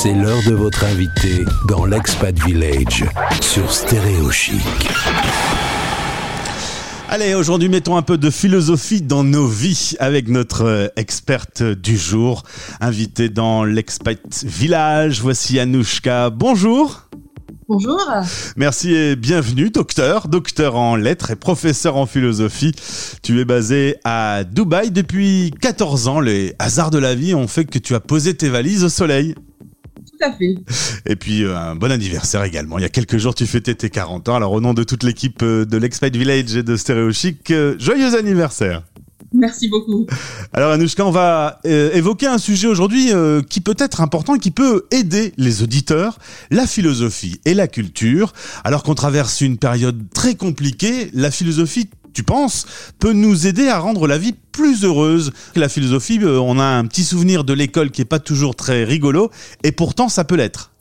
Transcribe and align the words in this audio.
C'est 0.00 0.14
l'heure 0.14 0.38
de 0.46 0.54
votre 0.54 0.84
invité 0.84 1.44
dans 1.66 1.84
l'Expat 1.84 2.32
Village 2.44 3.04
sur 3.40 3.72
Stéréo 3.72 4.30
Chic. 4.30 4.62
Allez, 7.08 7.34
aujourd'hui, 7.34 7.68
mettons 7.68 7.96
un 7.96 8.02
peu 8.02 8.16
de 8.16 8.30
philosophie 8.30 9.02
dans 9.02 9.24
nos 9.24 9.48
vies 9.48 9.96
avec 9.98 10.28
notre 10.28 10.66
euh, 10.66 10.86
experte 10.94 11.64
du 11.64 11.96
jour, 11.98 12.44
invitée 12.80 13.28
dans 13.28 13.64
l'Expat 13.64 14.44
Village. 14.44 15.20
Voici 15.20 15.58
Anouchka. 15.58 16.30
Bonjour. 16.30 17.08
Bonjour. 17.66 18.00
Merci 18.56 18.94
et 18.94 19.16
bienvenue, 19.16 19.70
docteur, 19.70 20.28
docteur 20.28 20.76
en 20.76 20.94
lettres 20.94 21.32
et 21.32 21.36
professeur 21.36 21.96
en 21.96 22.06
philosophie. 22.06 22.72
Tu 23.24 23.40
es 23.40 23.44
basé 23.44 23.96
à 24.04 24.44
Dubaï 24.44 24.92
depuis 24.92 25.52
14 25.60 26.06
ans. 26.06 26.20
Les 26.20 26.54
hasards 26.60 26.92
de 26.92 26.98
la 26.98 27.16
vie 27.16 27.34
ont 27.34 27.48
fait 27.48 27.64
que 27.64 27.80
tu 27.80 27.96
as 27.96 28.00
posé 28.00 28.36
tes 28.36 28.48
valises 28.48 28.84
au 28.84 28.88
soleil. 28.88 29.34
Tout 30.18 30.26
à 30.26 30.32
fait. 30.32 30.54
Et 31.06 31.16
puis 31.16 31.44
euh, 31.44 31.56
un 31.56 31.76
bon 31.76 31.92
anniversaire 31.92 32.42
également. 32.42 32.78
Il 32.78 32.82
y 32.82 32.84
a 32.84 32.88
quelques 32.88 33.18
jours, 33.18 33.34
tu 33.34 33.46
fêtais 33.46 33.74
tes 33.74 33.90
40 33.90 34.28
ans. 34.28 34.34
Alors 34.34 34.52
au 34.52 34.60
nom 34.60 34.74
de 34.74 34.82
toute 34.82 35.02
l'équipe 35.02 35.42
euh, 35.42 35.64
de 35.64 35.76
l'Expat 35.76 36.14
Village 36.14 36.56
et 36.56 36.62
de 36.62 36.76
Stéréo 36.76 37.12
Chic, 37.12 37.50
euh, 37.50 37.76
joyeux 37.78 38.16
anniversaire. 38.16 38.82
Merci 39.32 39.68
beaucoup. 39.68 40.06
Alors 40.54 40.72
Anouchka, 40.72 41.04
on 41.04 41.10
va 41.10 41.60
évoquer 41.64 42.26
un 42.26 42.38
sujet 42.38 42.66
aujourd'hui 42.66 43.10
qui 43.50 43.60
peut 43.60 43.76
être 43.78 44.00
important 44.00 44.36
et 44.36 44.38
qui 44.38 44.50
peut 44.50 44.86
aider 44.90 45.34
les 45.36 45.62
auditeurs, 45.62 46.18
la 46.50 46.66
philosophie 46.66 47.38
et 47.44 47.52
la 47.52 47.68
culture. 47.68 48.32
Alors 48.64 48.82
qu'on 48.82 48.94
traverse 48.94 49.42
une 49.42 49.58
période 49.58 50.02
très 50.14 50.34
compliquée, 50.34 51.10
la 51.12 51.30
philosophie 51.30 51.90
tu 52.18 52.24
penses, 52.24 52.66
peut 52.98 53.12
nous 53.12 53.46
aider 53.46 53.68
à 53.68 53.78
rendre 53.78 54.08
la 54.08 54.18
vie 54.18 54.32
plus 54.32 54.84
heureuse. 54.84 55.30
La 55.54 55.68
philosophie, 55.68 56.18
euh, 56.20 56.40
on 56.40 56.58
a 56.58 56.64
un 56.64 56.84
petit 56.84 57.04
souvenir 57.04 57.44
de 57.44 57.52
l'école 57.52 57.92
qui 57.92 58.02
est 58.02 58.04
pas 58.04 58.18
toujours 58.18 58.56
très 58.56 58.82
rigolo, 58.82 59.30
et 59.62 59.70
pourtant 59.70 60.08
ça 60.08 60.24
peut 60.24 60.34
l'être. 60.34 60.72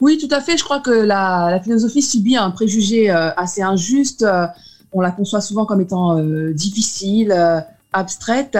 Oui, 0.00 0.18
tout 0.18 0.34
à 0.34 0.40
fait. 0.40 0.56
Je 0.56 0.64
crois 0.64 0.80
que 0.80 0.90
la, 0.90 1.60
philosophie 1.62 2.02
subit 2.02 2.36
un 2.36 2.50
préjugé 2.50 3.08
euh, 3.08 3.30
assez 3.36 3.62
injuste. 3.62 4.24
Euh, 4.24 4.48
on 4.92 5.00
la 5.00 5.12
conçoit 5.12 5.40
souvent 5.40 5.64
comme 5.64 5.80
étant 5.80 6.20
difficile, 6.52 7.32
abstraite, 7.92 8.58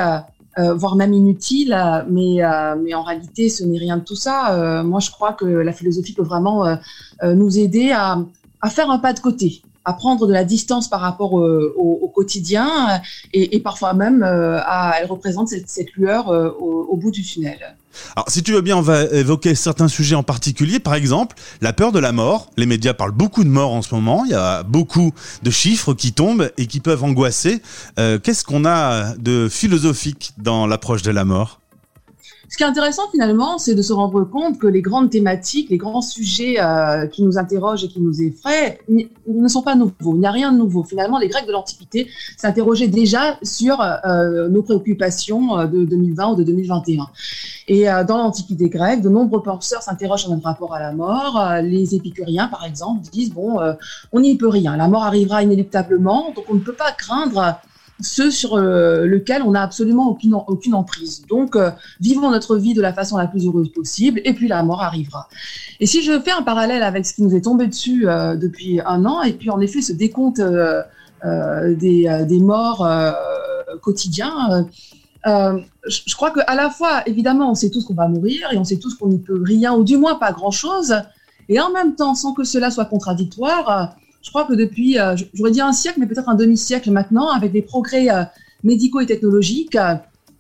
voire 0.57 0.95
même 0.95 1.13
inutile. 1.13 1.77
Mais, 2.09 2.43
en 2.43 3.03
réalité, 3.03 3.51
ce 3.51 3.65
n'est 3.65 3.79
rien 3.79 3.99
de 3.99 4.05
tout 4.05 4.15
ça. 4.15 4.83
moi, 4.83 5.01
je 5.01 5.11
crois 5.11 5.35
que 5.35 5.45
la 5.45 5.73
philosophie 5.75 6.15
peut 6.15 6.23
vraiment 6.23 6.79
nous 7.23 7.59
aider 7.59 7.91
à 7.91 8.25
faire 8.71 8.89
un 8.91 8.99
pas 8.99 9.13
de 9.13 9.21
côté 9.21 9.63
à 9.85 9.93
prendre 9.93 10.27
de 10.27 10.33
la 10.33 10.45
distance 10.45 10.89
par 10.89 11.01
rapport 11.01 11.39
euh, 11.39 11.75
au, 11.77 12.09
quotidien 12.09 13.01
et, 13.33 13.59
parfois 13.61 13.95
même 13.95 14.23
euh, 14.23 14.61
elle 14.99 15.07
représente 15.07 15.49
cette, 15.49 15.93
lueur 15.95 16.29
euh, 16.29 16.51
au, 16.51 16.97
bout 16.97 17.11
du 17.11 17.23
tunnel. 17.23 17.77
Alors, 18.17 18.29
si 18.29 18.43
tu 18.43 18.53
veux 18.53 18.61
bien, 18.61 18.77
on 18.77 18.83
va 18.83 19.05
évoquer 19.05 19.55
certains 19.55 19.89
sujets 19.89 20.15
en 20.15 20.23
particulier. 20.23 20.79
Par 20.79 20.95
exemple, 20.95 21.37
la 21.61 21.73
peur 21.73 21.93
de 21.93 21.99
la 21.99 22.13
mort. 22.13 22.51
Les 22.57 22.65
médias 22.65 22.95
parlent 22.95 23.13
beaucoup 23.13 23.45
de 23.45 23.51
mort 23.51 23.73
en 23.73 23.83
ce 23.83 23.95
moment. 23.95 24.25
Il 24.25 24.31
y 24.31 24.35
a 24.35 24.63
beaucoup 24.63 25.13
de 25.43 25.51
chiffres 25.51 25.93
qui 25.93 26.13
tombent 26.13 26.51
et 26.57 26.67
qui 26.67 26.81
peuvent 26.81 27.05
angoisser. 27.05 27.61
Qu'est-ce 27.97 28.45
qu'on 28.45 28.65
a 28.65 29.15
de 29.17 29.49
philosophique 29.51 30.33
dans 30.39 30.67
l'approche 30.67 31.03
de 31.03 31.11
la 31.11 31.27
mort? 31.27 31.62
Ce 32.53 32.59
qui 32.59 32.65
est 32.65 32.67
intéressant 32.67 33.09
finalement, 33.11 33.57
c'est 33.57 33.75
de 33.75 33.81
se 33.81 33.95
rendre 33.95 34.25
compte 34.25 34.59
que 34.59 34.67
les 34.67 34.83
grandes 34.83 35.09
thématiques, 35.09 35.71
les 35.71 35.79
grands 35.79 36.03
sujets 36.03 36.57
euh, 36.61 37.07
qui 37.07 37.23
nous 37.23 37.39
interrogent 37.39 37.83
et 37.83 37.89
qui 37.89 37.99
nous 37.99 38.21
effraient 38.21 38.79
ne 39.27 39.49
sont 39.49 39.63
pas 39.63 39.75
nouveaux. 39.75 40.17
Il 40.17 40.19
n'y 40.19 40.27
a 40.27 40.31
rien 40.31 40.53
de 40.53 40.59
nouveau. 40.59 40.85
Finalement, 40.85 41.19
les 41.19 41.29
Grecs 41.29 41.47
de 41.47 41.53
l'Antiquité 41.53 42.11
s'interrogeaient 42.37 42.89
déjà 42.89 43.39
sur 43.43 43.81
euh, 43.81 44.51
nos 44.51 44.63
préoccupations 44.63 45.61
euh, 45.61 45.67
de 45.67 45.87
2020 45.87 46.33
ou 46.33 46.35
de 46.35 46.43
2021. 46.43 47.09
Et 47.69 47.87
dans 48.07 48.19
l'Antiquité 48.19 48.69
grecque, 48.69 49.01
de 49.01 49.09
nombreux 49.09 49.43
penseurs 49.43 49.83
s'interrogent 49.83 50.23
sur 50.23 50.31
notre 50.31 50.45
rapport 50.45 50.75
à 50.75 50.81
la 50.81 50.93
mort. 50.93 51.41
les 51.63 51.95
épicuriens, 51.95 52.49
par 52.49 52.67
exemple, 52.67 53.09
disent, 53.11 53.33
bon, 53.33 53.61
on 54.11 54.21
n'y 54.21 54.37
peut 54.37 54.49
rien. 54.49 54.77
La 54.77 54.89
mort 54.89 55.05
arrivera 55.05 55.45
inéluctablement, 55.45 56.33
donc 56.35 56.45
on 56.51 56.55
ne 56.55 56.61
peut 56.61 56.75
pas 56.75 56.91
craindre 56.91 57.57
ce 58.03 58.31
sur 58.31 58.55
euh, 58.55 59.07
lequel 59.07 59.43
on 59.43 59.53
n'a 59.53 59.63
absolument 59.63 60.09
aucune, 60.09 60.35
aucune 60.35 60.75
emprise. 60.75 61.25
Donc, 61.29 61.57
euh, 61.57 61.71
vivons 62.01 62.31
notre 62.31 62.57
vie 62.57 62.75
de 62.75 62.83
la 62.83 62.93
façon 62.93 63.17
la 63.17 63.27
plus 63.27 63.47
heureuse 63.47 63.71
possible, 63.71 64.21
et 64.25 64.33
puis 64.33 64.49
la 64.49 64.63
mort 64.63 64.83
arrivera. 64.83 65.29
Et 65.81 65.87
si 65.87 66.03
je 66.03 66.19
fais 66.21 66.31
un 66.31 66.43
parallèle 66.43 66.83
avec 66.83 67.07
ce 67.07 67.15
qui 67.15 67.23
nous 67.23 67.35
est 67.35 67.43
tombé 67.43 67.67
dessus 67.67 68.09
euh, 68.09 68.37
depuis 68.37 68.81
un 68.85 69.05
an, 69.05 69.23
et 69.23 69.33
puis 69.33 69.51
en 69.51 69.61
effet 69.61 69.83
ce 69.83 69.93
décompte 69.93 70.41
des, 70.41 72.25
des, 72.29 72.41
morts 72.41 72.89
quotidiens, 73.81 74.67
je, 75.25 76.15
crois 76.15 76.33
qu'à 76.33 76.55
la 76.55 76.69
fois, 76.71 77.03
évidemment, 77.07 77.51
on 77.51 77.55
sait 77.55 77.71
tous 77.71 77.85
qu'on 77.85 77.95
va 77.95 78.09
mourir, 78.09 78.49
et 78.53 78.59
on 78.59 78.65
sait 78.65 78.79
tous 78.79 78.95
qu'on 78.95 79.09
n'y 79.09 79.19
peut 79.19 79.41
rien, 79.43 79.75
ou 79.75 79.85
du 79.85 79.97
moins 79.97 80.17
pas 80.17 80.33
grand-chose, 80.33 80.97
et 81.49 81.61
en 81.61 81.71
même 81.71 81.95
temps, 81.95 82.15
sans 82.15 82.33
que 82.35 82.45
cela 82.45 82.71
soit 82.71 82.87
contradictoire, 82.87 83.97
je 84.23 84.31
crois 84.31 84.45
que 84.45 84.55
depuis, 84.55 84.99
euh, 84.99 85.17
j'aurais 85.35 85.51
dit 85.51 85.61
un 85.61 85.73
siècle, 85.73 85.99
mais 86.01 86.07
peut-être 86.07 86.29
un 86.29 86.35
demi-siècle 86.35 86.91
maintenant, 86.91 87.29
avec 87.31 87.53
des 87.53 87.63
progrès 87.63 88.09
euh, 88.09 88.23
médicaux 88.63 89.01
et 89.01 89.07
technologiques, 89.07 89.77
euh, 89.77 89.95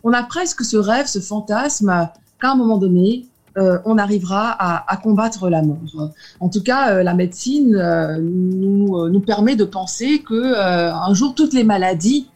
on 0.04 0.12
a 0.12 0.22
presque 0.22 0.64
ce 0.64 0.76
rêve, 0.76 1.06
ce 1.06 1.18
fantasme 1.18 2.08
qu'à 2.40 2.52
un 2.52 2.56
moment 2.56 2.78
donné, 2.78 3.26
on 3.84 3.98
arrivera 3.98 4.56
à, 4.58 4.96
combattre 4.96 5.50
la 5.50 5.60
mort. 5.60 5.76
En 6.40 6.48
tout 6.48 6.62
cas, 6.62 7.02
la 7.02 7.12
médecine 7.14 7.70
nous, 8.18 9.10
nous, 9.10 9.20
permet 9.20 9.56
de 9.56 9.64
penser 9.64 10.20
que 10.20 10.56
un 10.56 11.14
jour 11.14 11.34
toutes 11.34 11.52
les 11.52 11.62
maladies 11.62 12.28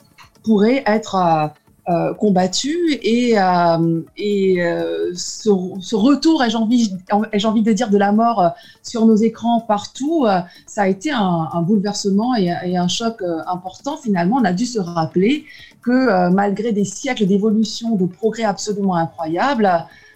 pourraient 0.45 0.85
être 0.87 1.51
euh, 1.89 2.15
combattu 2.15 2.99
et, 3.03 3.39
euh, 3.39 4.01
et 4.17 4.61
euh, 4.61 5.13
ce, 5.15 5.51
ce, 5.81 5.95
retour, 5.95 6.43
ai-je 6.43 6.57
envie, 6.57 6.93
ai 7.33 7.47
envie 7.47 7.63
de 7.63 7.73
dire, 7.73 7.91
de 7.91 7.97
la 7.97 8.11
mort 8.11 8.55
sur 8.83 9.07
nos 9.07 9.15
écrans 9.15 9.61
partout, 9.61 10.27
ça 10.67 10.83
a 10.83 10.89
été 10.89 11.13
un, 11.13 11.49
un 11.53 11.63
bouleversement 11.63 12.35
et, 12.35 12.53
et, 12.65 12.77
un 12.77 12.89
choc 12.89 13.23
important. 13.47 13.97
Finalement, 13.97 14.39
on 14.39 14.45
a 14.45 14.53
dû 14.53 14.67
se 14.67 14.81
rappeler 14.81 15.45
que 15.81 16.29
malgré 16.31 16.73
des 16.73 16.85
siècles 16.85 17.27
d'évolution, 17.27 17.95
de 17.95 18.07
progrès 18.07 18.43
absolument 18.43 18.97
incroyables, 18.97 19.71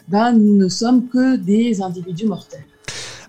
ben, 0.09 0.32
nous 0.32 0.56
ne 0.56 0.69
sommes 0.69 1.06
que 1.06 1.36
des 1.36 1.82
individus 1.82 2.26
mortels. 2.26 2.64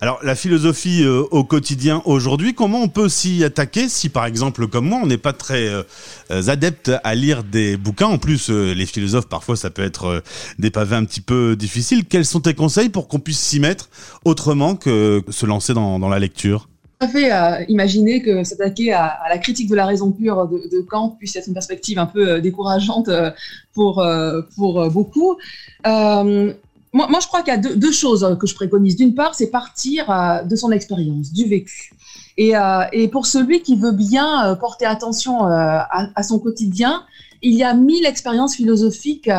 Alors 0.03 0.17
la 0.23 0.33
philosophie 0.33 1.03
euh, 1.03 1.25
au 1.29 1.43
quotidien 1.43 2.01
aujourd'hui, 2.05 2.55
comment 2.55 2.81
on 2.81 2.87
peut 2.87 3.07
s'y 3.07 3.43
attaquer 3.43 3.87
si 3.87 4.09
par 4.09 4.25
exemple 4.25 4.67
comme 4.67 4.89
moi 4.89 4.99
on 5.03 5.05
n'est 5.05 5.19
pas 5.19 5.31
très 5.31 5.67
euh, 5.67 5.83
adepte 6.47 6.91
à 7.03 7.13
lire 7.13 7.43
des 7.43 7.77
bouquins, 7.77 8.07
en 8.07 8.17
plus 8.17 8.49
euh, 8.49 8.73
les 8.73 8.87
philosophes 8.87 9.27
parfois 9.27 9.55
ça 9.55 9.69
peut 9.69 9.83
être 9.83 10.23
des 10.57 10.71
pavés 10.71 10.95
un 10.95 11.05
petit 11.05 11.21
peu 11.21 11.55
difficiles, 11.55 12.05
quels 12.05 12.25
sont 12.25 12.39
tes 12.39 12.55
conseils 12.55 12.89
pour 12.89 13.07
qu'on 13.07 13.19
puisse 13.19 13.39
s'y 13.39 13.59
mettre 13.59 13.91
autrement 14.25 14.75
que 14.75 15.21
se 15.29 15.45
lancer 15.45 15.75
dans, 15.75 16.09
la 16.09 16.17
lecture? 16.17 16.67
À 16.99 17.07
fait 17.07 17.29
imaginer 17.67 18.23
que 18.23 18.43
s'attaquer 18.43 18.93
à, 18.93 19.19
la 19.29 19.37
critique 19.37 19.69
de 19.69 19.75
la 19.75 19.85
raison 19.85 20.11
pure 20.11 20.47
de, 20.47 20.81
Kant 20.81 21.15
puisse 21.19 21.35
être 21.35 21.47
une 21.47 21.53
perspective 21.53 21.99
un 21.99 22.07
peu 22.07 22.41
décourageante 22.41 23.07
pour 23.75 24.03
beaucoup 24.91 25.37
moi, 26.93 27.19
je 27.21 27.27
crois 27.27 27.41
qu'il 27.41 27.53
y 27.53 27.55
a 27.55 27.59
deux, 27.59 27.91
choses 27.91 28.37
que 28.39 28.47
je 28.47 28.53
préconise. 28.55 28.97
D'une 28.97 29.15
part, 29.15 29.33
c'est 29.33 29.47
partir 29.47 30.09
euh, 30.09 30.43
de 30.43 30.55
son 30.55 30.71
expérience, 30.71 31.31
du 31.31 31.45
vécu. 31.45 31.93
Et, 32.37 32.55
euh, 32.55 33.07
pour 33.11 33.25
celui 33.25 33.61
qui 33.61 33.77
veut 33.77 33.93
bien 33.93 34.45
euh, 34.45 34.55
porter 34.55 34.85
attention 34.85 35.45
à, 35.45 36.23
son 36.23 36.39
quotidien, 36.39 37.03
il 37.41 37.53
y 37.53 37.63
a 37.63 37.73
mille 37.73 38.05
expériences 38.05 38.55
philosophiques 38.55 39.29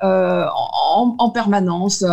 en, 0.00 1.16
en, 1.18 1.30
permanence. 1.30 2.04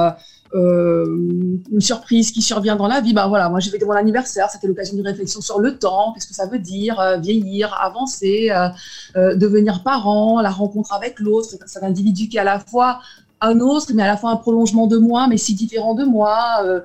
une 0.54 1.62
surprise 1.80 2.32
qui 2.32 2.42
survient 2.42 2.76
dans 2.76 2.88
la 2.88 3.02
vie, 3.02 3.14
ben 3.14 3.28
voilà, 3.28 3.50
moi 3.50 3.60
j'ai 3.60 3.70
fait 3.70 3.86
mon 3.86 3.92
anniversaire, 3.92 4.50
c'était 4.50 4.68
l'occasion 4.68 4.96
d'une 4.96 5.06
réflexion 5.08 5.42
sur 5.42 5.60
le 5.60 5.78
temps, 5.78 6.14
qu'est-ce 6.14 6.28
que 6.28 6.34
ça 6.34 6.48
veut 6.48 6.58
dire, 6.60 7.00
vieillir, 7.20 7.74
avancer, 7.80 8.50
devenir 9.16 9.84
parent, 9.84 10.42
la 10.42 10.50
rencontre 10.50 10.94
avec 10.94 11.20
l'autre, 11.20 11.50
c'est 11.66 11.84
un 11.84 11.88
individu 11.88 12.28
qui 12.28 12.40
à 12.40 12.44
la 12.44 12.60
fois 12.60 13.00
un 13.42 13.60
autre, 13.60 13.88
mais 13.94 14.04
à 14.04 14.08
la 14.08 14.18
fois 14.18 14.32
un 14.32 14.36
prolongement 14.36 14.88
de 14.88 14.98
moi, 14.98 15.28
mais 15.28 15.38
si 15.38 15.54
différent 15.54 15.94
de 15.94 16.04
moi. 16.04 16.62
Euh, 16.64 16.82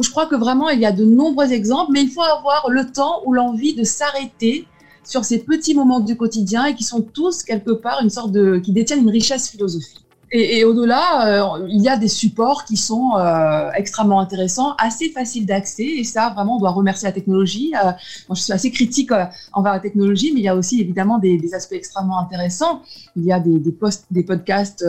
je 0.00 0.10
crois 0.10 0.26
que 0.26 0.34
vraiment, 0.34 0.68
il 0.70 0.80
y 0.80 0.86
a 0.86 0.92
de 0.92 1.04
nombreux 1.04 1.52
exemples, 1.52 1.92
mais 1.92 2.02
il 2.02 2.10
faut 2.10 2.22
avoir 2.22 2.70
le 2.70 2.90
temps 2.90 3.22
ou 3.26 3.34
l'envie 3.34 3.74
de 3.74 3.84
s'arrêter 3.84 4.66
sur 5.04 5.24
ces 5.24 5.40
petits 5.40 5.74
moments 5.74 6.00
du 6.00 6.16
quotidien 6.16 6.66
et 6.66 6.74
qui 6.74 6.84
sont 6.84 7.02
tous 7.02 7.42
quelque 7.42 7.72
part 7.72 8.00
une 8.02 8.10
sorte 8.10 8.32
de, 8.32 8.58
qui 8.58 8.72
détiennent 8.72 9.02
une 9.02 9.10
richesse 9.10 9.50
philosophique. 9.50 10.04
Et, 10.34 10.58
et 10.58 10.64
au-delà, 10.64 11.58
euh, 11.60 11.66
il 11.68 11.82
y 11.82 11.90
a 11.90 11.98
des 11.98 12.08
supports 12.08 12.64
qui 12.64 12.78
sont 12.78 13.12
euh, 13.18 13.70
extrêmement 13.74 14.18
intéressants, 14.18 14.74
assez 14.78 15.10
faciles 15.10 15.44
d'accès. 15.44 15.84
Et 15.84 16.04
ça, 16.04 16.30
vraiment, 16.30 16.56
on 16.56 16.58
doit 16.58 16.70
remercier 16.70 17.06
la 17.06 17.12
technologie. 17.12 17.74
Euh, 17.84 17.92
je 18.30 18.40
suis 18.40 18.52
assez 18.54 18.70
critique 18.70 19.12
euh, 19.12 19.26
envers 19.52 19.74
la 19.74 19.80
technologie, 19.80 20.32
mais 20.32 20.40
il 20.40 20.44
y 20.44 20.48
a 20.48 20.56
aussi 20.56 20.80
évidemment 20.80 21.18
des, 21.18 21.36
des 21.36 21.52
aspects 21.52 21.74
extrêmement 21.74 22.18
intéressants. 22.18 22.80
Il 23.14 23.24
y 23.24 23.32
a 23.32 23.40
des, 23.40 23.58
des, 23.58 23.72
posts, 23.72 24.06
des 24.10 24.22
podcasts 24.22 24.82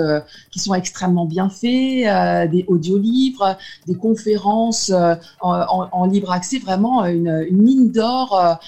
qui 0.50 0.60
sont 0.60 0.74
extrêmement 0.74 1.26
bien 1.26 1.50
faits, 1.50 2.50
des 2.50 2.64
audiolivres, 2.70 3.58
des 3.86 3.96
conférences 3.96 4.92
en, 4.92 5.18
en, 5.42 5.90
en, 5.92 6.06
libre 6.06 6.32
accès. 6.32 6.60
Vraiment, 6.60 7.06
une, 7.06 7.46
une 7.50 7.62
mine 7.62 7.92
d'or 7.92 8.60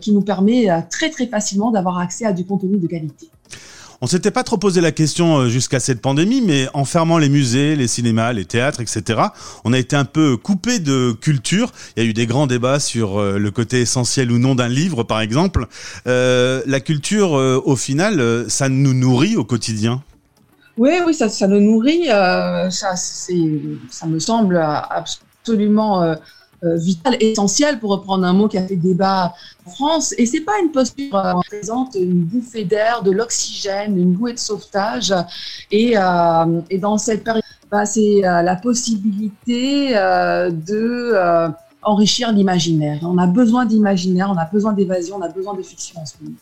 qui 0.00 0.12
nous 0.12 0.22
permet 0.22 0.68
très 0.88 1.10
très 1.10 1.26
facilement 1.26 1.72
d'avoir 1.72 1.98
accès 1.98 2.24
à 2.24 2.32
du 2.32 2.44
contenu 2.44 2.78
de 2.78 2.86
qualité. 2.86 3.28
On 4.02 4.06
s'était 4.06 4.30
pas 4.30 4.42
trop 4.42 4.58
posé 4.58 4.82
la 4.82 4.92
question 4.92 5.38
euh, 5.38 5.48
jusqu'à 5.48 5.80
cette 5.80 6.02
pandémie, 6.02 6.42
mais 6.42 6.68
en 6.74 6.84
fermant 6.84 7.16
les 7.16 7.30
musées, 7.30 7.76
les 7.76 7.88
cinémas, 7.88 8.34
les 8.34 8.44
théâtres, 8.44 8.80
etc., 8.80 9.20
on 9.64 9.72
a 9.72 9.78
été 9.78 9.96
un 9.96 10.04
peu 10.04 10.36
coupé 10.36 10.80
de 10.80 11.12
culture. 11.12 11.72
Il 11.96 12.02
y 12.02 12.06
a 12.06 12.08
eu 12.08 12.12
des 12.12 12.26
grands 12.26 12.46
débats 12.46 12.78
sur 12.78 13.18
euh, 13.18 13.38
le 13.38 13.50
côté 13.50 13.80
essentiel 13.80 14.30
ou 14.30 14.38
non 14.38 14.54
d'un 14.54 14.68
livre, 14.68 15.02
par 15.02 15.20
exemple. 15.20 15.66
Euh, 16.06 16.62
la 16.66 16.80
culture, 16.80 17.32
au 17.32 17.76
final, 17.76 18.44
ça 18.48 18.68
nous 18.68 18.92
nourrit 18.92 19.36
au 19.36 19.44
quotidien? 19.44 20.02
Oui, 20.76 20.90
oui, 21.06 21.14
ça, 21.14 21.28
nous 21.46 21.60
nourrit. 21.60 22.06
ça, 22.06 22.94
me 24.06 24.18
semble 24.18 24.58
absolument 24.58 26.16
vital, 26.62 27.16
essentiel, 27.20 27.78
pour 27.78 27.90
reprendre 27.90 28.24
un 28.24 28.32
mot 28.32 28.48
qui 28.48 28.58
a 28.58 28.66
fait 28.66 28.76
débat 28.76 29.34
en 29.66 29.70
France. 29.70 30.14
Et 30.18 30.26
c'est 30.26 30.40
pas 30.40 30.58
une 30.62 30.70
posture 30.70 31.14
euh, 31.16 31.32
qui 31.42 31.48
présente 31.48 31.94
une 31.94 32.24
bouffée 32.24 32.64
d'air, 32.64 33.02
de 33.02 33.10
l'oxygène, 33.10 33.98
une 33.98 34.12
bouée 34.12 34.32
de 34.32 34.38
sauvetage. 34.38 35.14
Et, 35.70 35.96
euh, 35.96 36.60
et 36.70 36.78
dans 36.78 36.98
cette 36.98 37.24
période, 37.24 37.42
bah, 37.70 37.84
c'est 37.84 38.20
la 38.22 38.56
possibilité 38.56 39.90
de 39.90 41.52
enrichir 41.82 42.32
l'imaginaire. 42.32 42.98
On 43.02 43.18
a 43.18 43.26
besoin 43.26 43.64
d'imaginaire, 43.64 44.30
on 44.32 44.38
a 44.38 44.44
besoin 44.44 44.72
d'évasion, 44.72 45.16
on 45.16 45.22
a 45.22 45.28
besoin 45.28 45.54
de 45.54 45.62
fiction 45.62 46.00
en 46.00 46.06
ce 46.06 46.14
moment. 46.20 46.36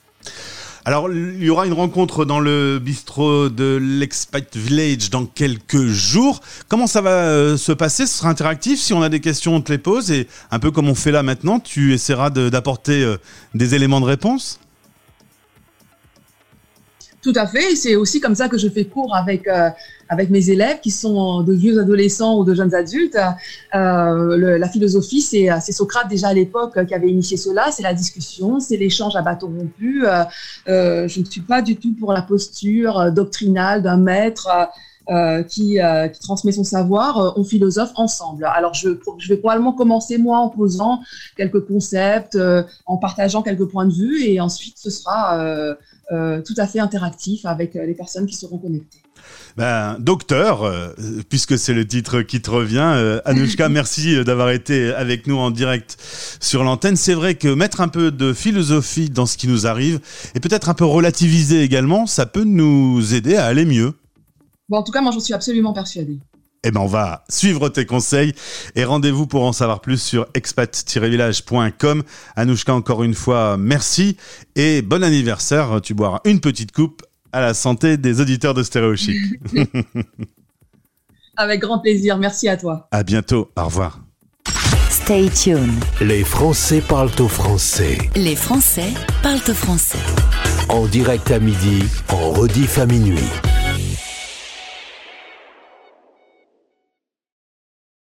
Alors, 0.87 1.11
il 1.11 1.43
y 1.43 1.49
aura 1.49 1.65
une 1.65 1.73
rencontre 1.73 2.27
dans 2.27 2.41
le 2.41 2.79
bistrot 2.79 3.49
de 3.49 3.79
l'Expat 3.81 4.55
Village 4.55 5.09
dans 5.09 5.25
quelques 5.25 5.87
jours. 5.87 6.43
Comment 6.69 6.87
ça 6.87 7.01
va 7.01 7.11
euh, 7.11 7.57
se 7.57 7.73
passer? 7.73 8.07
Ce 8.07 8.19
sera 8.19 8.29
interactif. 8.29 8.79
Si 8.79 8.93
on 8.93 9.01
a 9.01 9.09
des 9.09 9.21
questions, 9.21 9.55
on 9.55 9.63
te 9.63 9.73
les 9.73 9.79
pose. 9.79 10.11
Et 10.11 10.29
un 10.51 10.59
peu 10.59 10.71
comme 10.71 10.91
on 10.91 10.95
fait 10.95 11.11
là 11.11 11.23
maintenant, 11.23 11.59
tu 11.59 11.95
essaieras 11.95 12.29
d'apporter 12.29 13.03
euh, 13.03 13.17
des 13.55 13.75
éléments 13.75 14.03
de 14.03 14.05
réponse? 14.05 14.61
Tout 17.25 17.33
à 17.37 17.47
fait. 17.47 17.75
C'est 17.75 17.97
aussi 17.97 18.21
comme 18.21 18.35
ça 18.35 18.49
que 18.49 18.59
je 18.59 18.69
fais 18.69 18.85
cours 18.85 19.17
avec 19.17 19.49
euh, 19.49 19.71
avec 20.09 20.29
mes 20.31 20.51
élèves 20.51 20.81
qui 20.81 20.91
sont 20.91 21.43
de 21.43 21.55
vieux 21.55 21.81
adolescents 21.81 22.39
ou 22.39 22.45
de 22.45 22.55
jeunes 22.55 22.75
adultes. 22.75 23.19
Euh, 23.75 24.59
la 24.59 24.69
philosophie, 24.69 25.23
c'est 25.23 25.49
c'est 25.61 25.73
Socrate 25.73 26.09
déjà 26.09 26.29
à 26.29 26.35
l'époque 26.35 26.85
qui 26.87 26.95
avait 26.95 27.09
initié 27.09 27.37
cela. 27.37 27.71
C'est 27.73 27.83
la 27.83 27.95
discussion, 27.95 28.61
c'est 28.61 28.77
l'échange 28.77 29.17
à 29.17 29.23
bâton 29.23 29.47
rompu. 29.47 30.07
Euh, 30.07 30.25
euh, 30.69 31.09
je 31.09 31.21
ne 31.21 31.25
suis 31.25 31.41
pas 31.41 31.63
du 31.63 31.77
tout 31.77 31.95
pour 31.99 32.13
la 32.13 32.23
posture 32.23 33.11
doctrinale 33.11 33.83
d'un 33.83 33.97
maître. 33.97 34.49
Euh, 35.11 35.43
qui, 35.43 35.81
euh, 35.81 36.09
qui, 36.09 36.19
transmet 36.21 36.53
son 36.53 36.65
savoir, 36.65 37.19
euh, 37.19 37.31
on 37.37 37.45
philosophe 37.45 37.93
ensemble. 37.97 38.47
Alors, 38.47 38.73
je, 38.73 38.89
je, 39.19 39.29
vais 39.29 39.37
probablement 39.37 39.75
commencer, 39.75 40.17
moi, 40.17 40.39
en 40.39 40.49
posant 40.49 41.03
quelques 41.37 41.67
concepts, 41.67 42.39
en 42.87 42.97
partageant 42.97 43.43
quelques 43.43 43.67
points 43.67 43.85
de 43.85 43.93
vue, 43.93 44.25
et 44.25 44.41
ensuite, 44.41 44.79
ce 44.79 44.89
sera 44.89 45.77
euh, 46.13 46.43
tout 46.43 46.55
à 46.59 46.67
fait 46.67 46.81
interactif 46.81 47.47
avec 47.47 47.77
euh, 47.77 47.87
les 47.87 47.95
personnes 47.95 48.27
qui 48.27 48.37
seront 48.37 48.59
connectées. 48.59 48.99
Ben, 49.57 49.97
docteur, 49.99 50.63
euh, 50.65 50.89
puisque 51.31 51.57
c'est 51.57 51.73
le 51.73 51.87
titre 51.87 52.21
qui 52.21 52.43
te 52.43 52.51
revient, 52.51 53.21
Anouchka, 53.25 53.69
merci 53.71 54.23
d'avoir 54.23 54.51
été 54.51 54.93
avec 54.93 55.27
nous 55.27 55.39
en 55.39 55.51
direct 55.51 55.97
sur 56.41 56.63
l'antenne. 56.63 56.97
C'est 56.97 57.15
vrai 57.15 57.37
que 57.37 57.49
mettre 57.49 57.81
un 57.81 57.89
peu 57.89 58.11
de 58.11 58.35
philosophie 58.35 59.09
dans 59.09 59.25
ce 59.25 59.39
qui 59.39 59.49
nous 59.49 59.67
arrive 59.67 60.01
et 60.35 60.41
peut-être 60.41 60.69
un 60.69 60.75
peu 60.75 60.85
relativiser 60.85 61.63
également, 61.63 62.07
ça 62.07 62.27
peut 62.27 62.45
nous 62.45 63.15
aider 63.15 63.37
à 63.37 63.47
aller 63.47 63.65
mieux. 63.65 63.95
Bon, 64.75 64.81
en 64.81 64.83
tout 64.83 64.91
cas, 64.91 65.03
moi, 65.03 65.13
j'en 65.13 65.21
suis 65.21 65.33
absolument 65.33 65.73
persuadée. 65.73 66.19
Eh 66.65 66.73
ben, 66.73 66.81
on 66.81 66.89
va 66.89 67.23
suivre 67.29 67.69
tes 67.69 67.87
conseils 67.87 68.35
et 68.75 68.85
rendez-vous 68.85 69.29
pour 69.29 69.45
en 69.45 69.53
savoir 69.53 69.81
plus 69.81 70.03
sur 70.03 70.27
expat-village.com. 70.35 72.03
Anouchka, 72.35 72.75
encore 72.75 73.05
une 73.05 73.15
fois, 73.15 73.57
merci 73.57 74.17
et 74.57 74.83
bon 74.83 75.05
anniversaire. 75.05 75.81
Tu 75.81 75.95
boiras 75.95 76.23
une 76.25 76.41
petite 76.41 76.73
coupe 76.73 77.03
à 77.31 77.41
la 77.41 77.55
santé 77.55 77.99
des 77.99 78.21
auditeurs 78.21 78.53
de 78.53 78.65
Stéréochic. 78.65 79.17
Avec 81.37 81.61
grand 81.61 81.79
plaisir. 81.79 82.19
Merci 82.19 82.49
à 82.49 82.57
toi. 82.57 82.89
À 82.91 83.05
bientôt. 83.05 83.53
Au 83.57 83.67
revoir. 83.67 84.01
Stay 84.91 85.31
tuned. 85.31 85.71
Les 86.01 86.25
Français 86.25 86.81
parlent 86.81 87.13
au 87.21 87.29
français. 87.29 87.99
Les 88.17 88.35
Français 88.35 88.93
parlent 89.23 89.39
au 89.47 89.55
français. 89.55 89.99
En 90.69 90.87
direct 90.87 91.31
à 91.31 91.39
midi, 91.39 91.85
en 92.09 92.33
rediff 92.33 92.79
à 92.79 92.87
minuit. 92.87 93.21